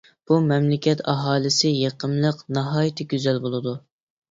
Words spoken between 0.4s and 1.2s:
مەملىكەت